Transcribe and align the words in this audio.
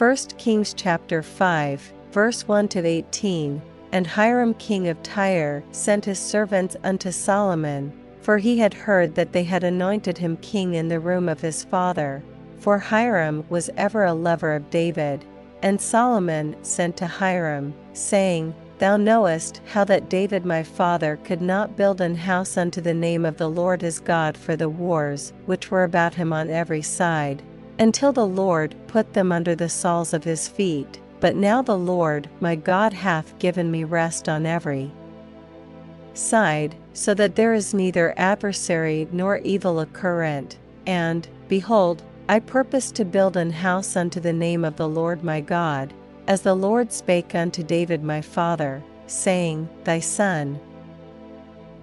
1 0.00 0.16
Kings 0.38 0.72
chapter 0.72 1.22
5, 1.22 1.92
verse 2.10 2.48
1 2.48 2.68
to 2.68 2.86
18. 2.86 3.60
And 3.92 4.06
Hiram 4.06 4.54
king 4.54 4.88
of 4.88 5.02
Tyre 5.02 5.62
sent 5.72 6.06
his 6.06 6.18
servants 6.18 6.74
unto 6.82 7.12
Solomon, 7.12 7.92
for 8.22 8.38
he 8.38 8.58
had 8.58 8.72
heard 8.72 9.14
that 9.14 9.32
they 9.32 9.44
had 9.44 9.62
anointed 9.62 10.16
him 10.16 10.38
king 10.38 10.72
in 10.72 10.88
the 10.88 11.00
room 11.00 11.28
of 11.28 11.42
his 11.42 11.64
father. 11.64 12.24
For 12.60 12.78
Hiram 12.78 13.44
was 13.50 13.68
ever 13.76 14.04
a 14.04 14.14
lover 14.14 14.54
of 14.54 14.70
David. 14.70 15.26
And 15.60 15.78
Solomon 15.78 16.56
sent 16.62 16.96
to 16.96 17.06
Hiram, 17.06 17.74
saying, 17.92 18.54
Thou 18.78 18.96
knowest 18.96 19.60
how 19.66 19.84
that 19.84 20.08
David 20.08 20.46
my 20.46 20.62
father 20.62 21.18
could 21.24 21.42
not 21.42 21.76
build 21.76 22.00
an 22.00 22.14
house 22.14 22.56
unto 22.56 22.80
the 22.80 22.94
name 22.94 23.26
of 23.26 23.36
the 23.36 23.50
Lord 23.50 23.82
his 23.82 24.00
God 24.00 24.38
for 24.38 24.56
the 24.56 24.70
wars 24.70 25.34
which 25.44 25.70
were 25.70 25.84
about 25.84 26.14
him 26.14 26.32
on 26.32 26.48
every 26.48 26.80
side, 26.80 27.42
until 27.80 28.12
the 28.12 28.26
Lord 28.26 28.76
put 28.88 29.14
them 29.14 29.32
under 29.32 29.54
the 29.54 29.68
soles 29.68 30.12
of 30.12 30.22
his 30.22 30.46
feet. 30.46 31.00
But 31.18 31.34
now 31.34 31.62
the 31.62 31.78
Lord 31.78 32.28
my 32.38 32.54
God 32.54 32.92
hath 32.92 33.38
given 33.38 33.70
me 33.70 33.84
rest 33.84 34.28
on 34.28 34.46
every 34.46 34.92
side, 36.12 36.76
so 36.92 37.14
that 37.14 37.36
there 37.36 37.54
is 37.54 37.72
neither 37.72 38.12
adversary 38.18 39.08
nor 39.10 39.38
evil 39.38 39.80
occurrent. 39.80 40.58
And, 40.86 41.26
behold, 41.48 42.02
I 42.28 42.40
purpose 42.40 42.90
to 42.92 43.04
build 43.04 43.36
an 43.36 43.50
house 43.50 43.96
unto 43.96 44.20
the 44.20 44.32
name 44.32 44.64
of 44.64 44.76
the 44.76 44.88
Lord 44.88 45.24
my 45.24 45.40
God, 45.40 45.94
as 46.26 46.42
the 46.42 46.54
Lord 46.54 46.92
spake 46.92 47.34
unto 47.34 47.62
David 47.62 48.04
my 48.04 48.20
father, 48.20 48.82
saying, 49.06 49.68
Thy 49.84 50.00
son, 50.00 50.60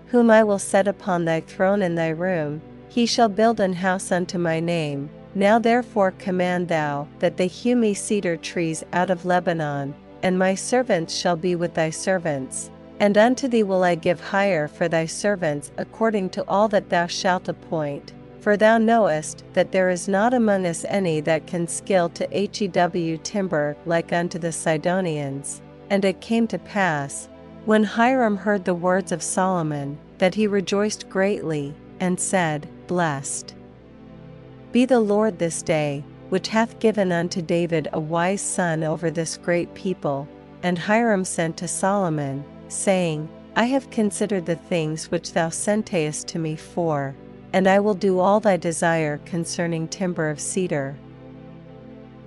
whom 0.08 0.30
I 0.30 0.44
will 0.44 0.60
set 0.60 0.88
upon 0.88 1.26
thy 1.26 1.42
throne 1.42 1.82
in 1.82 1.96
thy 1.96 2.10
room, 2.10 2.62
he 2.88 3.06
shall 3.06 3.30
build 3.30 3.60
an 3.60 3.74
house 3.74 4.12
unto 4.12 4.38
my 4.38 4.60
name. 4.60 5.10
Now 5.38 5.60
therefore 5.60 6.14
command 6.18 6.68
thou 6.68 7.08
that 7.20 7.38
they 7.38 7.46
hew 7.46 7.76
me 7.76 7.94
cedar 7.94 8.38
trees 8.38 8.84
out 8.92 9.12
of 9.12 9.24
Lebanon, 9.24 9.94
and 10.24 10.40
my 10.40 10.56
servants 10.56 11.14
shall 11.14 11.36
be 11.36 11.54
with 11.54 11.76
thy 11.76 11.92
servants. 11.92 12.72
And 13.00 13.16
unto 13.20 13.48
thee 13.48 13.62
will 13.62 13.84
I 13.84 13.94
give 13.94 14.20
hire 14.20 14.68
for 14.68 14.88
thy 14.88 15.06
servants 15.06 15.72
according 15.78 16.32
to 16.32 16.44
all 16.48 16.68
that 16.70 16.90
thou 16.90 17.06
shalt 17.06 17.50
appoint. 17.50 18.14
For 18.42 18.58
thou 18.58 18.80
knowest 18.80 19.44
that 19.54 19.72
there 19.72 19.92
is 19.92 20.08
not 20.08 20.34
among 20.34 20.66
us 20.66 20.84
any 20.86 21.22
that 21.22 21.46
can 21.46 21.68
skill 21.68 22.10
to 22.10 22.28
hew 22.32 23.18
timber 23.20 23.78
like 23.86 24.12
unto 24.12 24.40
the 24.40 24.52
Sidonians. 24.52 25.62
And 25.92 26.04
it 26.04 26.20
came 26.20 26.48
to 26.48 26.58
pass, 26.58 27.30
when 27.66 27.84
Hiram 27.84 28.38
heard 28.38 28.66
the 28.66 28.74
words 28.74 29.12
of 29.12 29.22
Solomon, 29.22 30.00
that 30.18 30.34
he 30.34 30.48
rejoiced 30.48 31.08
greatly, 31.10 31.76
and 32.00 32.20
said, 32.20 32.68
Blessed 32.88 33.54
be 34.72 34.86
the 34.86 35.00
Lord 35.00 35.40
this 35.40 35.62
day, 35.62 36.04
which 36.30 36.48
hath 36.50 36.80
given 36.80 37.12
unto 37.12 37.42
David 37.42 37.88
a 37.94 38.00
wise 38.00 38.42
son 38.42 38.84
over 38.84 39.10
this 39.10 39.38
great 39.38 39.74
people. 39.74 40.28
And 40.64 40.78
Hiram 40.78 41.26
sent 41.26 41.58
to 41.58 41.68
Solomon, 41.68 42.44
saying, 42.68 43.30
I 43.56 43.66
have 43.66 43.90
considered 43.90 44.46
the 44.46 44.56
things 44.56 45.10
which 45.10 45.34
thou 45.34 45.50
sentest 45.50 46.28
to 46.30 46.40
me 46.40 46.56
for 46.56 47.16
and 47.54 47.68
I 47.68 47.80
will 47.80 47.94
do 47.94 48.20
all 48.20 48.40
thy 48.40 48.58
desire 48.58 49.20
concerning 49.26 49.88
timber 49.88 50.30
of 50.30 50.40
cedar. 50.40 50.96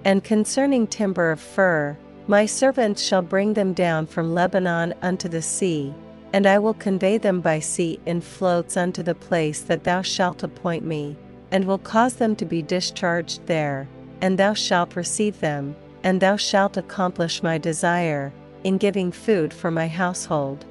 And 0.04 0.24
concerning 0.24 0.86
timber 0.86 1.30
of 1.30 1.40
fir, 1.40 1.96
my 2.26 2.46
servants 2.46 3.02
shall 3.02 3.22
bring 3.22 3.54
them 3.54 3.72
down 3.72 4.06
from 4.06 4.34
Lebanon 4.34 4.94
unto 5.02 5.28
the 5.28 5.42
sea, 5.42 5.94
and 6.32 6.46
I 6.46 6.58
will 6.58 6.74
convey 6.74 7.18
them 7.18 7.40
by 7.40 7.60
sea 7.60 8.00
in 8.06 8.20
floats 8.20 8.76
unto 8.76 9.02
the 9.02 9.14
place 9.14 9.60
that 9.62 9.84
thou 9.84 10.02
shalt 10.02 10.42
appoint 10.42 10.84
me, 10.84 11.16
and 11.52 11.64
will 11.64 11.78
cause 11.78 12.14
them 12.14 12.36
to 12.36 12.44
be 12.44 12.62
discharged 12.62 13.46
there, 13.46 13.88
and 14.20 14.38
thou 14.38 14.54
shalt 14.54 14.96
receive 14.96 15.40
them, 15.40 15.74
and 16.04 16.20
thou 16.20 16.36
shalt 16.36 16.76
accomplish 16.76 17.42
my 17.42 17.58
desire, 17.58 18.32
in 18.64 18.78
giving 18.78 19.10
food 19.10 19.52
for 19.52 19.70
my 19.70 19.88
household. 19.88 20.64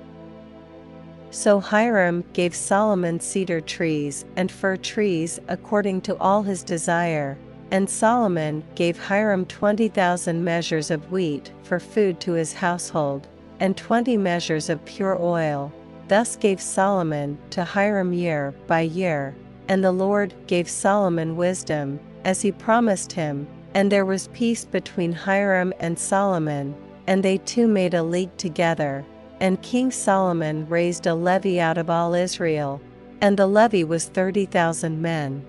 So 1.32 1.60
Hiram 1.60 2.24
gave 2.34 2.56
Solomon 2.56 3.20
cedar 3.20 3.62
trees 3.62 4.26
and 4.36 4.52
fir 4.52 4.78
trees 4.78 5.40
according 5.48 6.02
to 6.02 6.18
all 6.18 6.44
his 6.44 6.64
desire, 6.64 7.38
and 7.72 7.88
Solomon 7.88 8.64
gave 8.74 8.98
Hiram 8.98 9.46
twenty 9.46 9.90
thousand 9.90 10.44
measures 10.44 10.90
of 10.90 11.12
wheat 11.12 11.52
for 11.62 11.80
food 11.80 12.20
to 12.22 12.32
his 12.32 12.54
household, 12.54 13.28
and 13.60 13.78
twenty 13.78 14.18
measures 14.18 14.70
of 14.70 14.84
pure 14.86 15.22
oil. 15.22 15.72
Thus 16.08 16.36
gave 16.36 16.60
Solomon 16.60 17.38
to 17.52 17.64
Hiram 17.64 18.14
year 18.14 18.56
by 18.66 18.82
year, 18.82 19.36
and 19.70 19.84
the 19.84 19.92
Lord 19.92 20.34
gave 20.48 20.68
Solomon 20.68 21.38
wisdom, 21.38 22.00
as 22.26 22.42
he 22.42 22.52
promised 22.52 23.14
him, 23.14 23.48
and 23.76 23.92
there 23.92 24.06
was 24.06 24.28
peace 24.34 24.66
between 24.66 25.14
Hiram 25.14 25.72
and 25.80 25.98
Solomon, 25.98 26.76
and 27.08 27.24
they 27.24 27.38
two 27.38 27.68
made 27.68 27.94
a 27.94 28.04
league 28.04 28.36
together. 28.38 29.06
And 29.40 29.62
King 29.62 29.92
Solomon 29.92 30.68
raised 30.68 31.08
a 31.08 31.14
levy 31.14 31.62
out 31.62 31.78
of 31.78 31.90
all 31.90 32.14
Israel, 32.14 32.82
and 33.22 33.38
the 33.38 33.48
levy 33.48 33.84
was 33.84 34.06
thirty 34.06 34.46
thousand 34.46 35.02
men. 35.02 35.46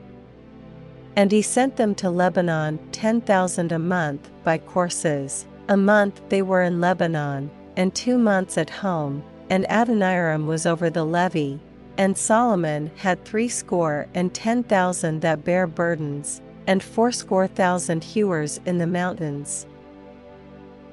And 1.17 1.33
he 1.33 1.43
sent 1.43 1.77
them 1.77 1.95
to 1.97 2.11
Lebanon 2.11 2.79
ten 2.93 3.21
thousand 3.23 3.73
a 3.73 3.79
month 3.79 4.31
by 4.45 4.59
courses. 4.59 5.47
A 5.69 5.77
month 5.77 6.21
they 6.29 6.43
were 6.43 6.63
in 6.63 6.81
Lebanon, 6.81 7.51
and 7.77 7.95
two 7.95 8.19
months 8.19 8.59
at 8.59 8.71
home, 8.71 9.25
and 9.49 9.67
Adoniram 9.69 10.47
was 10.47 10.67
over 10.67 10.91
the 10.91 11.05
levy. 11.05 11.59
And 12.01 12.17
Solomon 12.17 12.91
had 12.97 13.27
threescore 13.27 14.07
and 14.15 14.33
ten 14.33 14.63
thousand 14.63 15.21
that 15.21 15.45
bare 15.45 15.67
burdens, 15.67 16.41
and 16.67 16.83
fourscore 16.83 17.47
thousand 17.47 18.03
hewers 18.03 18.59
in 18.65 18.79
the 18.79 18.87
mountains. 18.87 19.67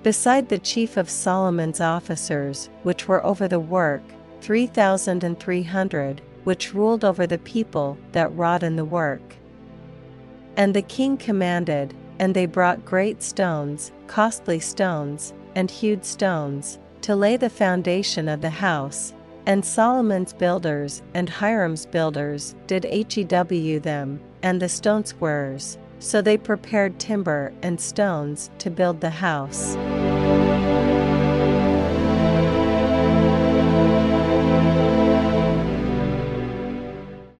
Beside 0.04 0.50
the 0.50 0.60
chief 0.60 0.98
of 0.98 1.10
Solomon's 1.10 1.80
officers, 1.80 2.70
which 2.84 3.08
were 3.08 3.26
over 3.26 3.48
the 3.48 3.58
work, 3.58 4.02
three 4.42 4.68
thousand 4.68 5.24
and 5.24 5.40
three 5.40 5.64
hundred, 5.64 6.22
which 6.44 6.74
ruled 6.74 7.06
over 7.06 7.26
the 7.26 7.38
people 7.38 7.98
that 8.12 8.36
wrought 8.36 8.62
in 8.62 8.76
the 8.76 8.84
work. 8.84 9.22
And 10.58 10.74
the 10.74 10.82
king 10.82 11.16
commanded, 11.16 11.94
and 12.20 12.36
they 12.36 12.48
brought 12.48 12.84
great 12.84 13.24
stones, 13.24 13.94
costly 14.08 14.60
stones, 14.60 15.34
and 15.56 15.72
hewed 15.72 16.04
stones, 16.04 16.80
to 17.04 17.16
lay 17.16 17.38
the 17.38 17.50
foundation 17.50 18.28
of 18.28 18.42
the 18.42 18.50
house. 18.50 19.14
And 19.48 19.64
Solomon's 19.64 20.34
builders 20.34 21.02
and 21.14 21.30
Hiram's 21.30 21.86
builders 21.86 22.54
did 22.68 22.84
hew 22.84 23.80
them, 23.80 24.20
and 24.44 24.62
the 24.62 24.68
stone 24.68 25.06
squarers. 25.06 25.78
So 26.00 26.22
they 26.22 26.38
prepared 26.38 27.00
timber 27.00 27.54
and 27.62 27.80
stones 27.80 28.50
to 28.58 28.70
build 28.70 29.00
the 29.00 29.10
house. 29.10 29.78